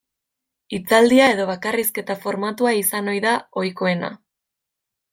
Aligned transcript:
Hitzaldi 0.77 1.19
edo 1.25 1.45
bakarrizketa 1.51 2.17
formatua 2.25 2.75
izan 2.81 3.15
ohi 3.15 3.25
da 3.31 3.37
ohikoena. 3.65 4.15